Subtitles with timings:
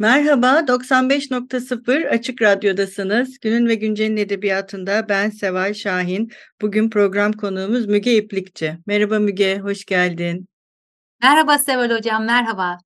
[0.00, 3.38] Merhaba, 95.0 Açık Radyo'dasınız.
[3.38, 6.32] Günün ve Güncel'in edebiyatında ben Seval Şahin.
[6.60, 8.78] Bugün program konuğumuz Müge İplikçi.
[8.86, 10.48] Merhaba Müge, hoş geldin.
[11.22, 12.78] Merhaba Seval Hocam, merhaba.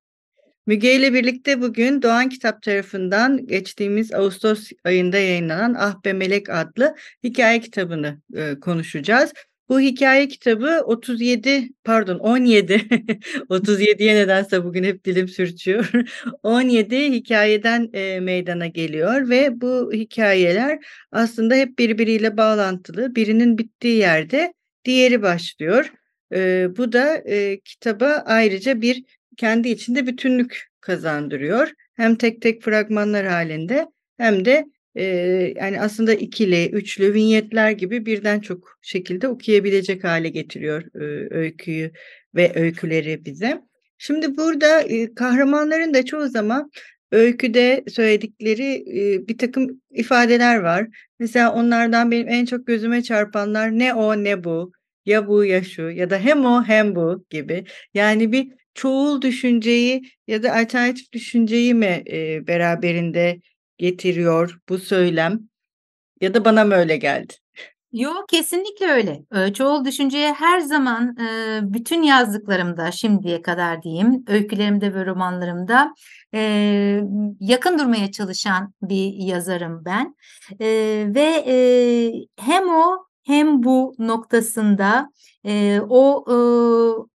[0.66, 6.94] Müge ile birlikte bugün Doğan Kitap tarafından geçtiğimiz Ağustos ayında yayınlanan Ah Be Melek adlı
[7.24, 9.32] hikaye kitabını e, konuşacağız.
[9.72, 12.74] Bu hikaye kitabı 37 pardon 17
[13.50, 15.90] 37'ye nedense bugün hep dilim sürçüyor.
[16.42, 23.14] 17 hikayeden e, meydana geliyor ve bu hikayeler aslında hep birbiriyle bağlantılı.
[23.14, 25.92] Birinin bittiği yerde diğeri başlıyor.
[26.34, 29.04] E, bu da e, kitaba ayrıca bir
[29.36, 31.72] kendi içinde bütünlük kazandırıyor.
[31.94, 33.86] Hem tek tek fragmanlar halinde
[34.18, 35.04] hem de e,
[35.56, 41.92] yani aslında ikili, üçlü, vinyetler gibi birden çok şekilde okuyabilecek hale getiriyor e, öyküyü
[42.34, 43.62] ve öyküleri bize.
[43.98, 46.70] Şimdi burada e, kahramanların da çoğu zaman
[47.12, 50.86] öyküde söyledikleri e, bir takım ifadeler var.
[51.18, 54.72] Mesela onlardan benim en çok gözüme çarpanlar ne o ne bu,
[55.06, 57.64] ya bu ya şu ya da hem o hem bu gibi.
[57.94, 63.40] Yani bir çoğul düşünceyi ya da alternatif düşünceyi mi e, beraberinde
[63.78, 65.40] getiriyor bu söylem
[66.20, 67.32] ya da bana mı öyle geldi?
[67.92, 69.22] Yok kesinlikle öyle.
[69.52, 71.16] çoğul düşünceye her zaman
[71.62, 75.94] bütün yazdıklarımda şimdiye kadar diyeyim, öykülerimde ve romanlarımda
[77.40, 80.14] yakın durmaya çalışan bir yazarım ben.
[81.14, 81.44] ve
[82.40, 85.10] hem o hem bu noktasında
[85.46, 86.36] e, o e,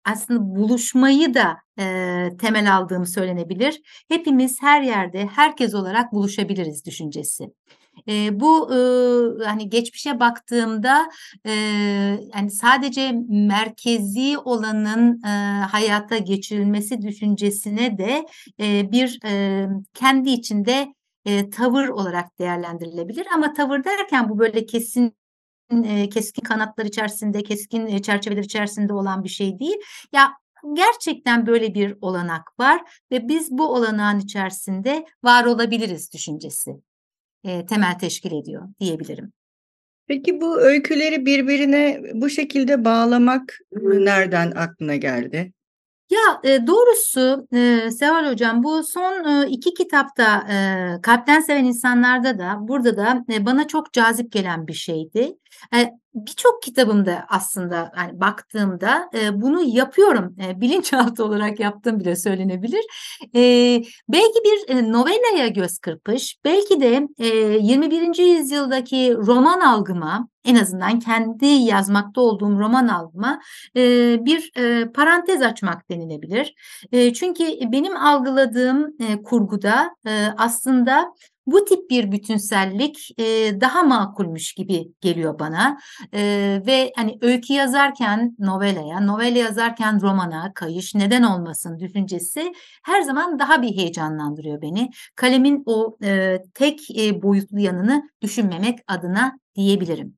[0.06, 3.82] aslında buluşmayı da e, temel aldığım söylenebilir.
[4.08, 7.50] Hepimiz her yerde herkes olarak buluşabiliriz düşüncesi.
[8.08, 8.78] E, bu e,
[9.46, 11.10] hani geçmişe baktığımda
[11.46, 11.52] e,
[12.36, 15.30] yani sadece merkezi olanın e,
[15.66, 18.26] hayata geçirilmesi düşüncesine de
[18.60, 20.94] e, bir e, kendi içinde
[21.26, 23.28] e, tavır olarak değerlendirilebilir.
[23.36, 25.17] Ama tavır derken bu böyle kesin
[26.10, 29.78] keskin kanatlar içerisinde, keskin çerçeveler içerisinde olan bir şey değil.
[30.14, 30.34] Ya
[30.74, 36.72] gerçekten böyle bir olanak var ve biz bu olanağın içerisinde var olabiliriz düşüncesi
[37.44, 39.34] e, temel teşkil ediyor diyebilirim.
[40.08, 45.54] Peki bu öyküleri birbirine bu şekilde bağlamak nereden aklına geldi?
[46.10, 50.48] Ya e, doğrusu e, Seval Hocam bu son e, iki kitapta
[50.98, 55.38] e, Kalpten Seven insanlarda da burada da e, bana çok cazip gelen bir şeydi.
[55.76, 55.92] E,
[56.26, 60.36] birçok kitabımda aslında hani baktığımda e, bunu yapıyorum.
[60.46, 62.86] E, bilinçaltı olarak yaptığım bile söylenebilir.
[63.36, 63.42] E,
[64.10, 68.38] belki bir e, novelaya göz kırpış, belki de e, 21.
[68.38, 73.42] yüzyıldaki roman algıma, en azından kendi yazmakta olduğum roman algıma
[73.76, 73.82] e,
[74.26, 76.56] bir e, parantez açmak denilebilir.
[76.92, 81.14] E, çünkü benim algıladığım e, kurguda e, aslında
[81.48, 83.24] bu tip bir bütünsellik e,
[83.62, 85.78] daha makulmüş gibi geliyor bana
[86.14, 86.22] e,
[86.68, 92.54] ve hani öykü yazarken novelaya, novela yazarken romana kayış neden olmasın düşüncesi
[92.84, 94.90] her zaman daha bir heyecanlandırıyor beni.
[95.16, 100.18] Kalemin o e, tek e, boyutlu yanını düşünmemek adına diyebilirim.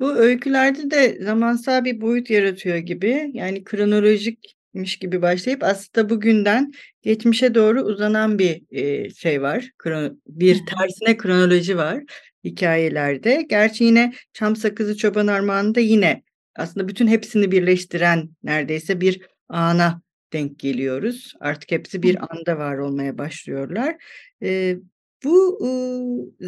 [0.00, 3.30] Bu öykülerde de zamansal bir boyut yaratıyor gibi.
[3.34, 9.70] Yani kronolojik miş gibi başlayıp aslında bugünden geçmişe doğru uzanan bir e, şey var.
[9.78, 12.02] Kron bir tersine kronoloji var
[12.44, 13.46] hikayelerde.
[13.50, 16.22] Gerçi yine Çam Sakızı Çoban Armağanı'nda yine
[16.56, 20.02] aslında bütün hepsini birleştiren neredeyse bir ana
[20.32, 21.32] denk geliyoruz.
[21.40, 23.96] Artık hepsi bir anda var olmaya başlıyorlar.
[24.42, 24.76] E,
[25.24, 25.68] bu e,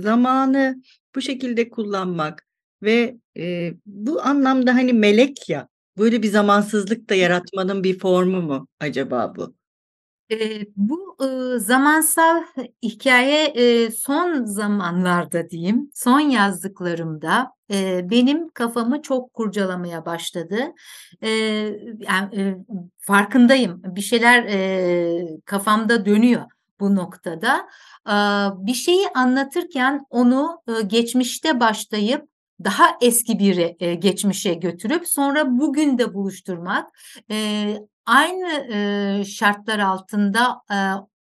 [0.00, 0.82] zamanı
[1.14, 2.46] bu şekilde kullanmak
[2.82, 5.68] ve e, bu anlamda hani melek ya
[5.98, 9.54] Böyle bir zamansızlık da yaratmanın bir formu mu acaba bu?
[10.30, 12.42] Eee, bu, ııı, zamansal
[12.84, 20.58] hikaye eee, son zamanlarda diyeyim, son yazdıklarımda, eee, benim kafamı çok kurcalamaya başladı.
[21.22, 22.58] Eee, yani, eee,
[23.00, 23.82] farkındayım.
[23.84, 26.42] Bir şeyler, eee, kafamda dönüyor
[26.80, 27.68] bu noktada.
[28.04, 32.22] Aaa, bir şeyi anlatırken onu, ııı, geçmişte başlayıp
[32.64, 36.90] daha eski bir e, geçmişe götürüp sonra bugün de buluşturmak
[37.30, 40.76] e, aynı e, şartlar altında e,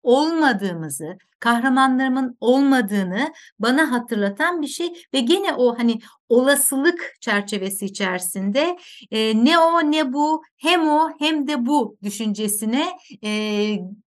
[0.03, 5.99] olmadığımızı, kahramanlarımın olmadığını bana hatırlatan bir şey ve gene o hani
[6.29, 8.77] olasılık çerçevesi içerisinde
[9.11, 12.87] e, ne o ne bu hem o hem de bu düşüncesine
[13.23, 13.29] e,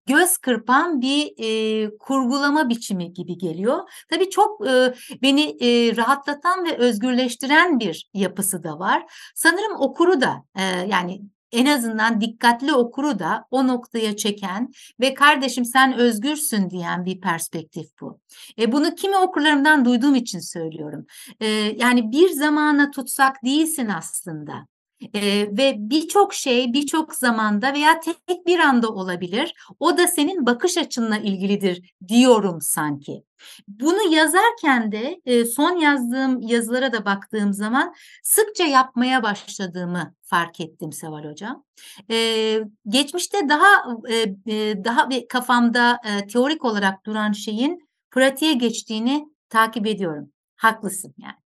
[0.06, 3.79] göz kırpan bir e, kurgulama biçimi gibi geliyor.
[4.11, 9.12] Tabii çok e, beni e, rahatlatan ve özgürleştiren bir yapısı da var.
[9.35, 11.21] Sanırım okuru da e, yani
[11.52, 17.87] en azından dikkatli okuru da o noktaya çeken ve kardeşim sen özgürsün diyen bir perspektif
[18.00, 18.20] bu.
[18.58, 21.06] E, bunu kimi okurlarımdan duyduğum için söylüyorum.
[21.41, 24.69] E, yani bir zamana tutsak değilsin aslında.
[25.14, 29.55] Ee, ve birçok şey birçok zamanda veya tek bir anda olabilir.
[29.81, 33.25] O da senin bakış açınla ilgilidir diyorum sanki.
[33.69, 40.93] Bunu yazarken de e, son yazdığım yazılara da baktığım zaman sıkça yapmaya başladığımı fark ettim
[40.93, 41.64] Seval Hocam.
[42.11, 43.69] Ee, geçmişte daha
[44.08, 44.14] e,
[44.46, 50.32] e, daha bir kafamda e, teorik olarak duran şeyin pratiğe geçtiğini takip ediyorum.
[50.56, 51.40] Haklısın yani.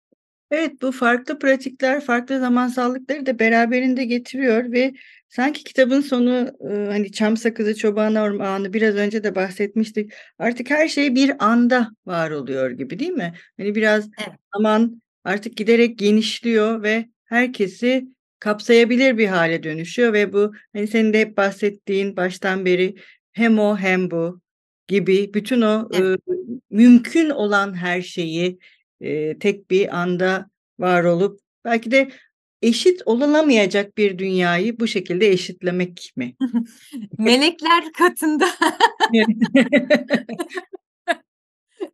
[0.52, 4.92] Evet bu farklı pratikler, farklı zamansallıkları da beraberinde getiriyor ve
[5.28, 10.12] sanki kitabın sonu hani çam sakızı çoban ormanı biraz önce de bahsetmiştik.
[10.38, 13.32] Artık her şey bir anda var oluyor gibi değil mi?
[13.56, 14.38] Hani biraz Evet.
[14.54, 18.04] zaman artık giderek genişliyor ve herkesi
[18.38, 22.94] kapsayabilir bir hale dönüşüyor ve bu hani senin de hep bahsettiğin baştan beri
[23.32, 24.40] hem o hem bu
[24.88, 26.20] gibi bütün o Evet.
[26.28, 26.32] e,
[26.70, 28.58] mümkün olan her şeyi
[29.02, 30.46] e, tek bir anda
[30.78, 32.10] var olup belki de
[32.62, 36.34] eşit olunamayacak bir dünyayı bu şekilde eşitlemek mi?
[37.18, 38.48] Melekler katında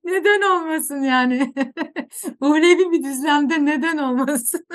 [0.04, 1.52] neden olmasın yani?
[2.40, 4.66] Uhrevi bir düzlemde neden olmasın?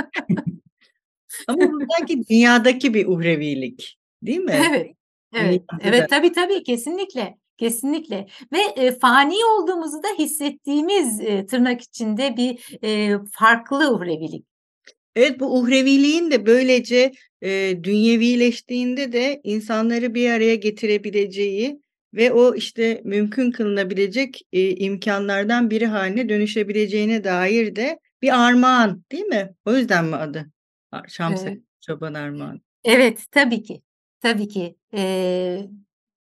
[1.48, 4.62] Ama sanki dünyadaki bir uhrevilik, değil mi?
[4.70, 4.96] Evet.
[5.34, 5.62] Evet.
[5.62, 5.66] de.
[5.84, 7.38] Evet tabii tabii kesinlikle.
[7.58, 14.46] Kesinlikle ve e, fani olduğumuzu da hissettiğimiz e, tırnak içinde bir e, farklı uhrevilik.
[15.16, 17.12] Evet bu uhreviliğin de böylece
[17.42, 21.82] e, dünyevileştiğinde de insanları bir araya getirebileceği
[22.14, 29.26] ve o işte mümkün kılınabilecek e, imkanlardan biri haline dönüşebileceğine dair de bir armağan değil
[29.26, 29.54] mi?
[29.66, 30.52] O yüzden mi adı?
[30.92, 31.62] Ar- Şams Evet.
[31.82, 32.62] Çoban Armağan.
[32.84, 33.82] Evet tabii ki.
[34.22, 34.76] Tabii ki.
[34.94, 35.68] E,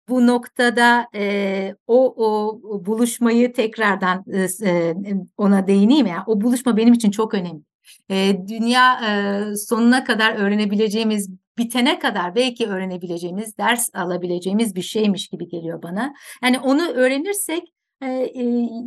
[0.08, 4.24] bu noktada e, o, o buluşmayı tekrardan
[4.64, 4.94] e,
[5.36, 6.24] ona değineyim ya.
[6.26, 7.62] O buluşma benim için çok önemli.
[8.10, 15.48] E, dünya e, sonuna kadar öğrenebileceğimiz, bitene kadar belki öğrenebileceğimiz, ders alabileceğimiz bir şeymiş gibi
[15.48, 16.14] geliyor bana.
[16.42, 17.62] Yani onu öğrenirsek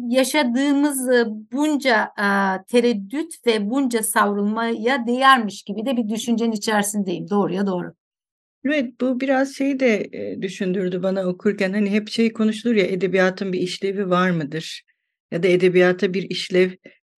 [0.08, 1.10] yaşadığımız
[1.52, 2.14] bunca
[2.68, 7.30] tereddüt ve bunca savrulmaya değermiş gibi de bir düşüncenin içerisindeyim.
[7.30, 7.94] Doğruya doğru.
[8.66, 13.54] Evet bu biraz şey de e, düşündürdü bana okurken hani hep şey konuşulur ya edebiyatın
[13.54, 14.84] bir işlevi var mıdır?
[15.32, 16.72] Ya da edebiyata bir işlev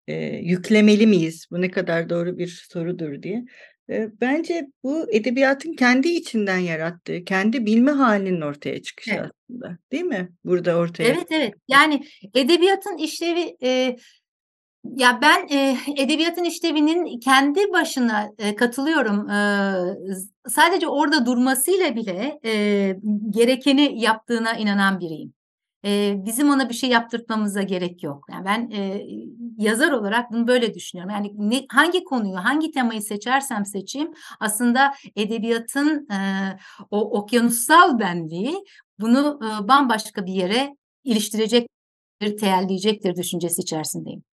[0.07, 1.45] e, yüklemeli miyiz?
[1.51, 3.43] Bu ne kadar doğru bir sorudur diye.
[3.89, 9.31] E, bence bu edebiyatın kendi içinden yarattığı, kendi bilme halinin ortaya çıkışı Evet.
[9.49, 10.29] aslında, değil mi?
[10.43, 11.09] Burada ortaya.
[11.09, 12.01] Evet evet yani
[12.35, 13.95] edebiyatın işlevi e,
[14.83, 19.29] ya ben e, edebiyatın işlevinin kendi başına e, katılıyorum.
[19.29, 19.39] E,
[20.47, 22.95] sadece orada durmasıyla bile e,
[23.29, 25.33] gerekeni yaptığına inanan biriyim.
[25.85, 28.25] E, bizim ona bir şey yaptırtmamıza gerek yok.
[28.31, 29.05] Yani ben e,
[29.57, 31.13] yazar olarak bunu böyle düşünüyorum.
[31.15, 36.17] Yani ne, hangi konuyu, hangi temayı seçersem seçeyim aslında edebiyatın e,
[36.91, 38.55] o okyanussal benliği
[38.99, 44.23] bunu e, bambaşka bir yere iliştirecektir, teyelleyecektir düşüncesi içerisindeyim.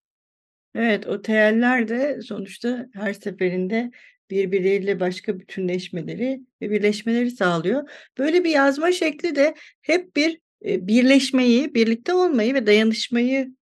[0.74, 3.90] Evet, o teyeller de sonuçta her seferinde
[4.30, 7.90] birbirleriyle başka bütünleşmeleri ve birleşmeleri sağlıyor.
[8.18, 13.54] Böyle bir yazma şekli de hep bir birleşmeyi, birlikte olmayı ve dayanışmayı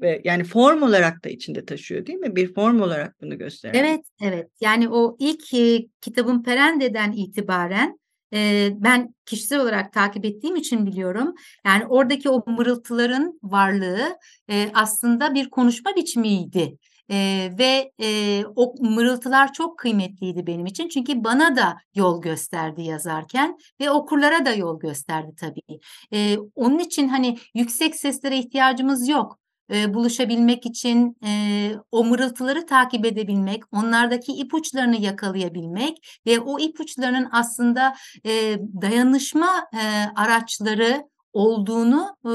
[0.00, 2.36] ve yani form olarak da içinde taşıyor, değil mi?
[2.36, 3.84] Bir form olarak bunu gösteren.
[3.84, 4.50] Evet, evet.
[4.60, 7.98] Yani o ilk e, kitabın Perende'den itibaren
[8.32, 11.34] e, ben kişisel olarak takip ettiğim için biliyorum.
[11.66, 14.18] Yani oradaki o mırıltıların varlığı
[14.50, 16.76] e, aslında bir konuşma biçimiydi.
[17.10, 20.88] E, ve e, o mırıltılar çok kıymetliydi benim için.
[20.88, 25.80] Çünkü bana da yol gösterdi yazarken ve okurlara da yol gösterdi tabii.
[26.12, 29.38] E, onun için hani yüksek seslere ihtiyacımız yok
[29.72, 37.94] e, buluşabilmek için e, o mırıltıları takip edebilmek, onlardaki ipuçlarını yakalayabilmek ve o ipuçlarının aslında
[38.26, 39.80] e, dayanışma e,
[40.16, 42.32] araçları olduğunu e,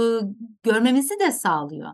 [0.63, 1.91] görmemizi de sağlıyor.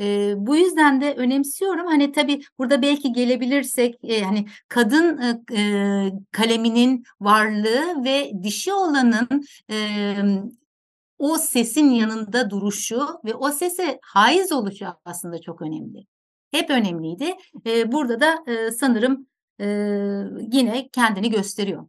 [0.00, 1.86] E, bu yüzden de önemsiyorum.
[1.86, 5.20] Hani tabii burada belki gelebilirsek e, hani kadın
[5.52, 10.16] e, kaleminin varlığı ve dişi olanın e,
[11.18, 16.06] o sesin yanında duruşu ve o sese haiz oluşu aslında çok önemli.
[16.50, 17.34] Hep önemliydi.
[17.66, 19.26] E, burada da e, sanırım
[19.60, 19.66] e,
[20.52, 21.88] yine kendini gösteriyor.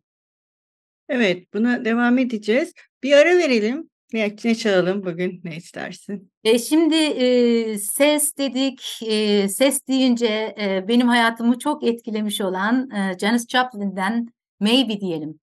[1.09, 2.73] Evet, buna devam edeceğiz.
[3.03, 3.89] Bir ara verelim.
[4.13, 5.41] Ne, ne çalalım bugün?
[5.43, 6.31] Ne istersin?
[6.43, 8.99] E, şimdi e, ses dedik.
[9.07, 14.27] E, ses deyince e, benim hayatımı çok etkilemiş olan e, Janis Joplin'den
[14.59, 15.39] Maybe diyelim.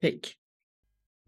[0.00, 0.30] Peki.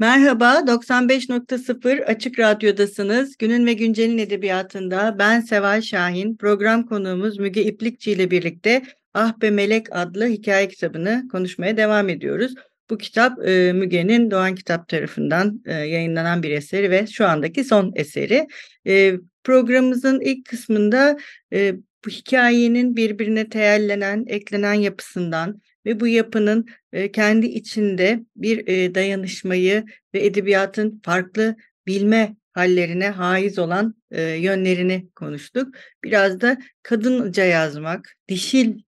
[0.00, 3.36] Merhaba, 95.0 Açık Radyo'dasınız.
[3.36, 8.82] Günün ve Güncel'in edebiyatında ben Seval Şahin, program konuğumuz Müge İplikçi ile birlikte
[9.14, 12.54] Ah Be Melek adlı hikaye kitabını konuşmaya devam ediyoruz.
[12.90, 17.92] Bu kitap e, Müge'nin Doğan Kitap tarafından e, yayınlanan bir eseri ve şu andaki son
[17.96, 18.46] eseri.
[18.86, 19.14] E,
[19.44, 21.18] programımızın ilk kısmında
[21.52, 21.74] e,
[22.04, 26.66] bu hikayenin birbirine teyellenen, eklenen yapısından ve bu yapının
[27.12, 33.94] kendi içinde bir dayanışmayı ve edebiyatın farklı bilme hallerine haiz olan
[34.38, 35.74] yönlerini konuştuk.
[36.04, 38.78] Biraz da kadınca yazmak, dişil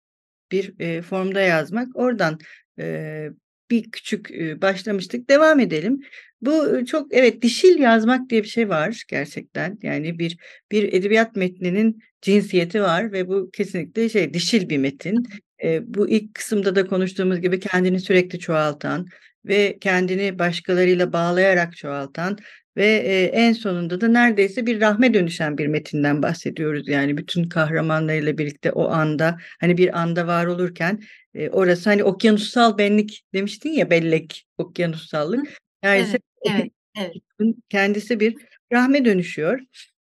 [0.52, 2.38] bir formda yazmak oradan
[3.70, 4.30] bir küçük
[4.62, 5.30] başlamıştık.
[5.30, 6.00] Devam edelim.
[6.40, 9.78] Bu çok evet dişil yazmak diye bir şey var gerçekten.
[9.82, 10.38] Yani bir
[10.70, 15.26] bir edebiyat metninin cinsiyeti var ve bu kesinlikle şey dişil bir metin.
[15.64, 19.06] E, bu ilk kısımda da konuştuğumuz gibi kendini sürekli çoğaltan
[19.44, 22.38] ve kendini başkalarıyla bağlayarak çoğaltan
[22.76, 26.88] ve e, en sonunda da neredeyse bir rahme dönüşen bir metinden bahsediyoruz.
[26.88, 31.00] Yani bütün kahramanlarıyla birlikte o anda hani bir anda var olurken
[31.34, 35.58] e, orası hani okyanussal benlik demiştin ya bellek okyanussallık.
[35.82, 37.16] Yani evet, evet, evet.
[37.68, 38.36] kendisi bir
[38.72, 39.60] rahme dönüşüyor.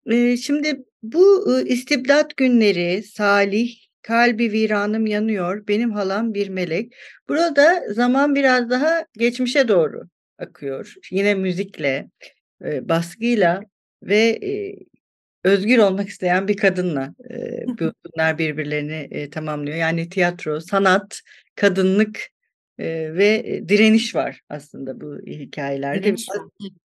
[0.06, 6.96] E, şimdi bu e, istibdat günleri Salih kalbi viranım yanıyor benim halam bir melek.
[7.30, 10.04] Burada zaman biraz daha geçmişe doğru
[10.38, 10.94] akıyor.
[11.12, 12.10] Yine müzikle
[12.64, 13.62] e, baskıyla
[14.04, 14.76] ve e,
[15.44, 19.78] özgür olmak isteyen bir kadınla e, bunlar birbirlerini e, tamamlıyor.
[19.78, 21.22] Yani tiyatro, sanat,
[21.56, 22.20] kadınlık
[22.78, 26.04] e, ve direniş var aslında bu hikayelerde.
[26.04, 26.28] Direniş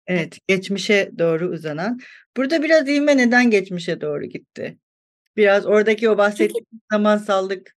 [0.08, 2.00] Evet, geçmişe doğru uzanan.
[2.36, 4.78] Burada biraz ivme neden geçmişe doğru gitti?
[5.36, 7.74] Biraz oradaki o bahsettiğim zamansallık.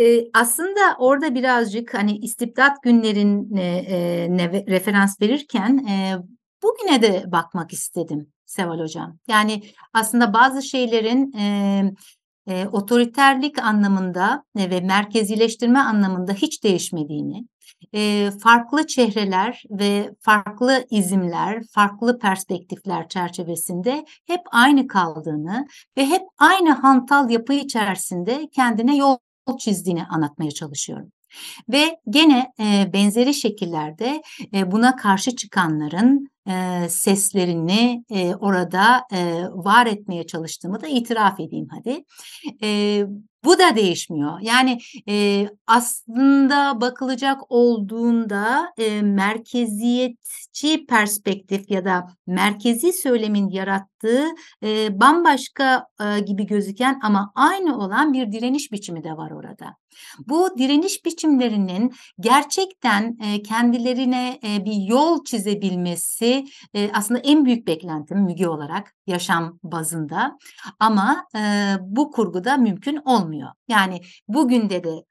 [0.00, 4.28] E, aslında orada birazcık hani istibdat günlerine e,
[4.68, 6.16] referans verirken e,
[6.64, 9.18] Bugüne de bakmak istedim Seval Hocam.
[9.28, 11.82] Yani aslında bazı şeylerin e,
[12.48, 17.46] e, otoriterlik anlamında e, ve merkezileştirme anlamında hiç değişmediğini,
[17.94, 25.66] e, farklı çehreler ve farklı izimler, farklı perspektifler çerçevesinde hep aynı kaldığını
[25.98, 29.16] ve hep aynı hantal yapı içerisinde kendine yol
[29.58, 31.12] çizdiğini anlatmaya çalışıyorum.
[31.68, 34.22] Ve gene e, benzeri şekillerde
[34.54, 41.68] e, buna karşı çıkanların e, seslerini e, orada e, var etmeye çalıştığımı da itiraf edeyim
[41.70, 42.04] hadi.
[42.62, 43.02] E,
[43.44, 44.40] bu da değişmiyor.
[44.40, 54.24] Yani e, aslında bakılacak olduğunda e, merkeziyetçi perspektif ya da merkezi söylemin yarattığı
[54.62, 59.76] e, bambaşka e, gibi gözüken ama aynı olan bir direniş biçimi de var orada.
[60.26, 66.33] Bu direniş biçimlerinin gerçekten e, kendilerine e, bir yol çizebilmesi
[66.74, 70.38] e, aslında en büyük beklentim Müge olarak yaşam bazında
[70.80, 71.40] ama e,
[71.80, 73.48] bu kurguda mümkün olmuyor.
[73.68, 75.04] Yani bugün de de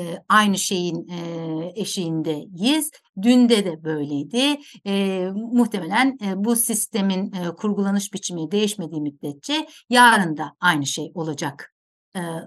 [0.00, 2.90] e, aynı şeyin e, eşiğindeyiz.
[3.22, 4.60] Dünde de böyleydi.
[4.86, 11.74] E, muhtemelen e, bu sistemin e, kurgulanış biçimi değişmediği müddetçe yarın da aynı şey olacak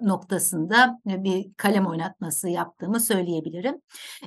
[0.01, 3.75] noktasında bir kalem oynatması yaptığımı söyleyebilirim.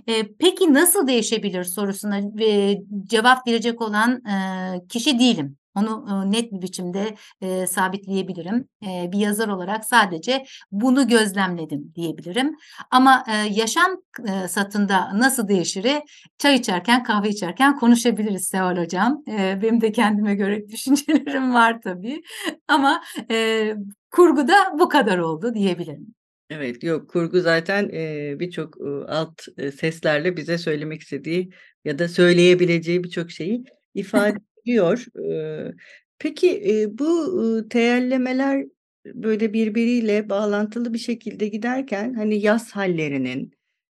[0.07, 5.57] E, peki nasıl değişebilir sorusuna e, cevap verecek olan e, kişi değilim.
[5.77, 8.69] Onu e, net bir biçimde e, sabitleyebilirim.
[8.87, 12.57] E, bir yazar olarak sadece bunu gözlemledim diyebilirim.
[12.91, 13.97] Ama e, yaşam
[14.29, 16.03] e, satında nasıl değişiri
[16.39, 19.23] çay içerken kahve içerken konuşabiliriz Seval Hocam.
[19.29, 22.23] E, benim de kendime göre düşüncelerim var tabii.
[22.69, 23.75] Ama e,
[24.17, 26.15] kurgu da bu kadar oldu diyebilirim.
[26.51, 31.51] Evet, yok kurgu zaten e, birçok e, alt e, seslerle bize söylemek istediği
[31.85, 35.05] ya da söyleyebileceği birçok şeyi ifade ediyor.
[35.33, 35.73] E,
[36.19, 38.65] peki e, bu e, teyellemeler
[39.07, 43.51] böyle birbiriyle bağlantılı bir şekilde giderken hani yaz hallerinin,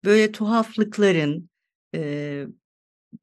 [0.04, 1.50] böyle tuhaflıkların,
[1.94, 2.44] e,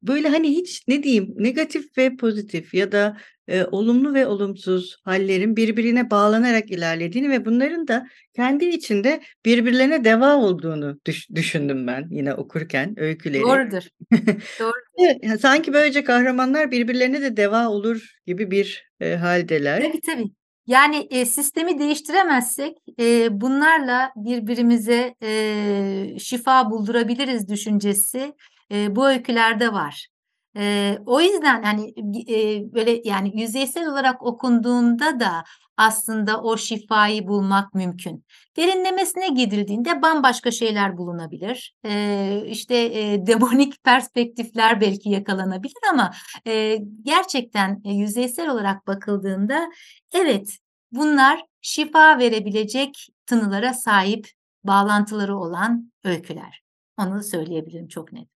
[0.02, 3.16] böyle hani hiç ne diyeyim negatif ve pozitif ya da
[3.48, 10.36] e, olumlu ve olumsuz hallerin birbirine bağlanarak ilerlediğini ve bunların da kendi içinde birbirlerine deva
[10.36, 13.42] olduğunu düş- düşündüm ben yine okurken öyküleri.
[13.42, 13.82] Doğrudur.
[14.60, 14.72] Doğru.
[14.98, 19.82] Evet, yani sanki böylece kahramanlar birbirlerine de deva olur gibi bir e, haldeler.
[19.82, 20.30] Tabii tabii.
[20.66, 28.32] Yani e, sistemi değiştiremezsek e, bunlarla birbirimize e, şifa buldurabiliriz düşüncesi
[28.72, 30.08] e, bu öykülerde var.
[30.56, 31.94] E, o yüzden hani
[32.28, 35.44] e, böyle yani yüzeysel olarak okunduğunda da
[35.76, 38.24] aslında o şifayı bulmak mümkün.
[38.56, 41.74] Derinlemesine gidildiğinde bambaşka şeyler bulunabilir.
[41.84, 46.12] E, işte e, demonik perspektifler belki yakalanabilir ama
[46.46, 49.70] e, gerçekten e, yüzeysel olarak bakıldığında
[50.12, 50.58] evet
[50.92, 54.30] bunlar şifa verebilecek tınılara sahip
[54.64, 56.62] bağlantıları olan öyküler.
[56.98, 58.35] Onu söyleyebilirim çok net.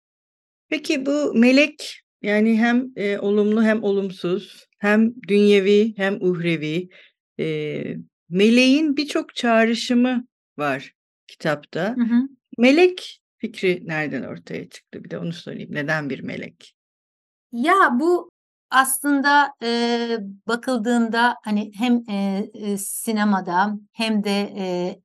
[0.69, 6.89] Peki bu melek yani hem e, olumlu hem olumsuz hem dünyevi hem uhrevi
[7.39, 7.45] e,
[8.29, 10.93] meleğin birçok çağrışımı var
[11.27, 11.95] kitapta.
[11.95, 12.27] Hı hı.
[12.57, 15.03] Melek fikri nereden ortaya çıktı?
[15.03, 15.69] Bir de onu sorayım.
[15.73, 16.75] Neden bir melek?
[17.51, 18.31] Ya bu
[18.69, 24.95] aslında e, bakıldığında hani hem e, e, sinemada hem de e,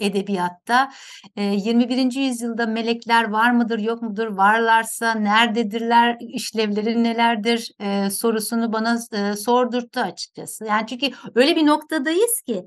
[0.00, 0.92] edebiyatta
[1.36, 2.12] e, 21.
[2.16, 7.72] yüzyılda melekler var mıdır yok mudur varlarsa nerededirler işlevleri nelerdir
[8.10, 10.64] sorusunu bana e, sordurttu açıkçası.
[10.64, 12.66] Yani çünkü öyle bir noktadayız ki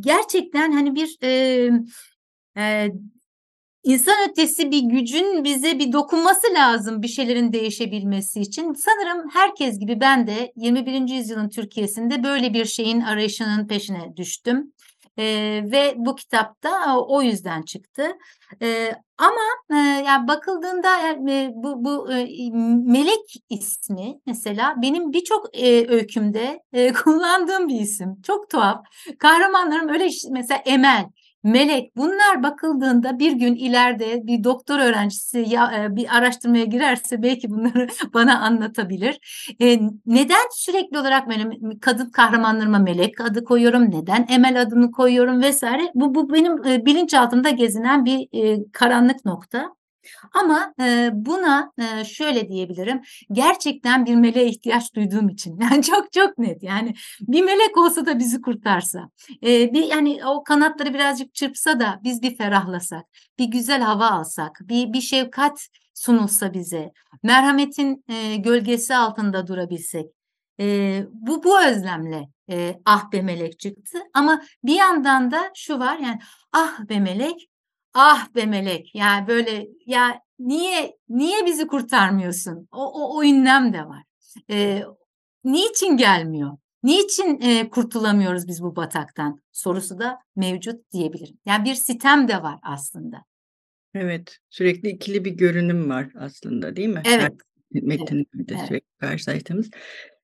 [0.00, 1.70] gerçekten hani bir e,
[2.56, 2.88] e,
[3.84, 8.72] İnsan ötesi bir gücün bize bir dokunması lazım bir şeylerin değişebilmesi için.
[8.72, 11.08] Sanırım herkes gibi ben de 21.
[11.14, 14.72] yüzyılın Türkiye'sinde böyle bir şeyin arayışının peşine düştüm.
[15.20, 18.12] Ee, ve bu kitapta o yüzden çıktı.
[18.62, 22.50] Ee, ama e, yani bakıldığında e, bu, bu e,
[22.92, 28.22] Melek ismi mesela benim birçok e, öykümde e, kullandığım bir isim.
[28.22, 28.84] Çok tuhaf.
[29.18, 31.04] Kahramanlarım öyle mesela Emel
[31.42, 37.50] melek bunlar bakıldığında bir gün ileride bir doktor öğrencisi ya e, bir araştırmaya girerse belki
[37.50, 39.18] bunları bana anlatabilir.
[39.62, 43.90] E, neden sürekli olarak benim kadın kahramanlarıma melek adı koyuyorum?
[43.90, 45.90] Neden Emel adını koyuyorum vesaire?
[45.94, 49.79] Bu bu benim e, bilinçaltımda gezinen bir e, karanlık nokta.
[50.32, 53.02] Ama e, buna e, şöyle diyebilirim.
[53.32, 55.60] Gerçekten bir meleğe ihtiyaç duyduğum için.
[55.70, 56.62] Yani çok çok net.
[56.62, 59.10] Yani bir melek olsa da bizi kurtarsa.
[59.44, 63.04] E, bir yani o kanatları birazcık çırpsa da biz bir ferahlasak.
[63.38, 64.60] Bir güzel hava alsak.
[64.62, 66.92] Bir bir şefkat sunulsa bize.
[67.22, 70.06] Merhametin e, gölgesi altında durabilsek.
[70.60, 73.98] E, bu bu özlemle e, ah be melek çıktı.
[74.14, 76.18] Ama bir yandan da şu var yani
[76.52, 77.49] ah be melek
[77.94, 82.68] Ah be melek yani böyle ya niye niye bizi kurtarmıyorsun?
[82.72, 84.02] O, o, o ünlem de var.
[84.50, 84.82] Ee,
[85.44, 86.56] niçin gelmiyor?
[86.82, 89.40] Niçin e, kurtulamıyoruz biz bu bataktan?
[89.52, 91.38] Sorusu da mevcut diyebilirim.
[91.46, 93.24] Yani bir sitem de var aslında.
[93.94, 97.02] Evet, sürekli ikili bir görünüm var aslında değil mi?
[97.04, 97.32] Evet.
[97.72, 98.66] Metinlerde evet.
[98.68, 99.70] sürekli karşılaştığımız.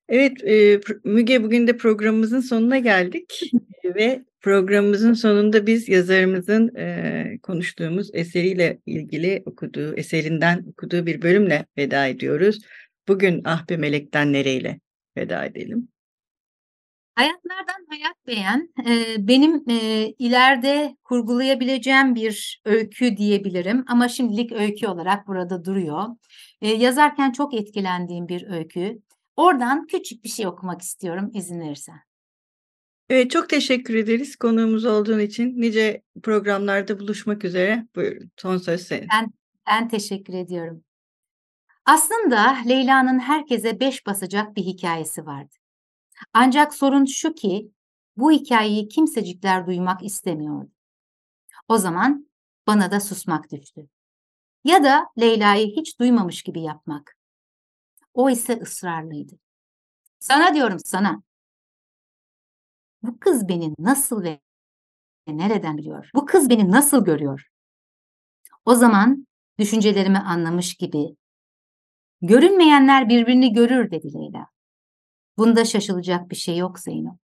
[0.09, 3.41] Evet, e, Müge bugün de programımızın sonuna geldik
[3.85, 12.07] ve programımızın sonunda biz yazarımızın e, konuştuğumuz eseriyle ilgili okuduğu, eserinden okuduğu bir bölümle veda
[12.07, 12.61] ediyoruz.
[13.09, 14.81] Bugün Ah Be Melek'ten nereyle
[15.17, 15.89] veda edelim?
[17.15, 25.27] Hayatlardan hayat beğen, e, benim e, ileride kurgulayabileceğim bir öykü diyebilirim ama şimdilik öykü olarak
[25.27, 26.05] burada duruyor.
[26.61, 28.99] E, yazarken çok etkilendiğim bir öykü.
[29.37, 32.06] Oradan küçük bir şey okumak istiyorum izin verirsen.
[33.09, 35.61] Evet, çok teşekkür ederiz konuğumuz olduğun için.
[35.61, 37.87] Nice programlarda buluşmak üzere.
[37.97, 39.09] Buyurun, son söz senin.
[39.13, 39.33] Ben,
[39.67, 40.85] ben teşekkür ediyorum.
[41.85, 45.55] Aslında Leyla'nın herkese beş basacak bir hikayesi vardı.
[46.33, 47.71] Ancak sorun şu ki
[48.17, 50.71] bu hikayeyi kimsecikler duymak istemiyordu.
[51.69, 52.31] O zaman
[52.67, 53.89] bana da susmak düştü.
[54.65, 57.17] Ya da Leyla'yı hiç duymamış gibi yapmak.
[58.15, 59.35] O ise ısrarlıydı.
[60.19, 61.23] Sana diyorum sana.
[63.03, 64.41] Bu kız beni nasıl ve
[65.27, 66.11] nereden biliyor?
[66.15, 67.47] Bu kız beni nasıl görüyor?
[68.65, 69.27] O zaman
[69.59, 71.17] düşüncelerimi anlamış gibi
[72.23, 74.47] görünmeyenler birbirini görür dedi Leyla.
[75.39, 77.19] Bunda şaşılacak bir şey yok Zeyno.